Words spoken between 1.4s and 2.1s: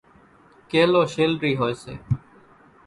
هوئيَ سي۔